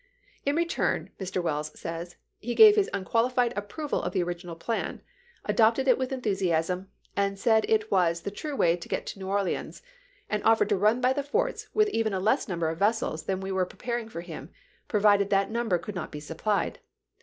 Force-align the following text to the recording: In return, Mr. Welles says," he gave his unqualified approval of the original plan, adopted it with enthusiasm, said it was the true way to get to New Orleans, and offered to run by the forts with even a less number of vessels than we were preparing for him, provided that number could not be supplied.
In 0.47 0.55
return, 0.55 1.11
Mr. 1.19 1.43
Welles 1.43 1.79
says," 1.79 2.15
he 2.39 2.55
gave 2.55 2.75
his 2.75 2.89
unqualified 2.91 3.55
approval 3.55 4.01
of 4.01 4.13
the 4.13 4.23
original 4.23 4.55
plan, 4.55 5.03
adopted 5.45 5.87
it 5.87 5.95
with 5.95 6.11
enthusiasm, 6.11 6.89
said 7.35 7.67
it 7.69 7.91
was 7.91 8.21
the 8.21 8.31
true 8.31 8.55
way 8.55 8.75
to 8.75 8.89
get 8.89 9.05
to 9.05 9.19
New 9.19 9.27
Orleans, 9.27 9.83
and 10.27 10.43
offered 10.43 10.69
to 10.69 10.75
run 10.75 11.01
by 11.01 11.13
the 11.13 11.21
forts 11.21 11.67
with 11.75 11.87
even 11.89 12.13
a 12.15 12.19
less 12.19 12.47
number 12.47 12.69
of 12.69 12.79
vessels 12.79 13.25
than 13.25 13.41
we 13.41 13.51
were 13.51 13.63
preparing 13.63 14.09
for 14.09 14.21
him, 14.21 14.49
provided 14.87 15.29
that 15.29 15.51
number 15.51 15.77
could 15.77 15.93
not 15.93 16.11
be 16.11 16.19
supplied. 16.19 16.79